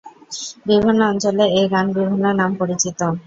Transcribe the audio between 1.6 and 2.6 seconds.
গান বিভিন্ন নাম